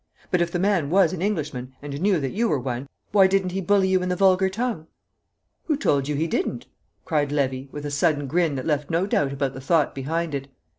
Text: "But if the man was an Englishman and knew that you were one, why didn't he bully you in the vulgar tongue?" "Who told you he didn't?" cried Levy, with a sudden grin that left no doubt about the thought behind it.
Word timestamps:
"But 0.31 0.41
if 0.41 0.51
the 0.51 0.57
man 0.57 0.89
was 0.89 1.13
an 1.13 1.21
Englishman 1.21 1.75
and 1.79 2.01
knew 2.01 2.19
that 2.19 2.31
you 2.31 2.49
were 2.49 2.57
one, 2.57 2.89
why 3.11 3.27
didn't 3.27 3.51
he 3.51 3.61
bully 3.61 3.87
you 3.89 4.01
in 4.01 4.09
the 4.09 4.15
vulgar 4.15 4.49
tongue?" 4.49 4.87
"Who 5.65 5.77
told 5.77 6.07
you 6.07 6.15
he 6.15 6.25
didn't?" 6.25 6.65
cried 7.05 7.31
Levy, 7.31 7.69
with 7.71 7.85
a 7.85 7.91
sudden 7.91 8.25
grin 8.25 8.55
that 8.55 8.65
left 8.65 8.89
no 8.89 9.05
doubt 9.05 9.31
about 9.31 9.53
the 9.53 9.61
thought 9.61 9.93
behind 9.93 10.33
it. 10.33 10.47